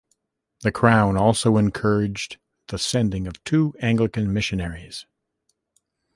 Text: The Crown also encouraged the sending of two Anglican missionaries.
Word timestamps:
The 0.61 0.71
Crown 0.71 1.15
also 1.15 1.57
encouraged 1.57 2.37
the 2.69 2.79
sending 2.79 3.27
of 3.27 3.43
two 3.43 3.75
Anglican 3.81 4.33
missionaries. 4.33 5.05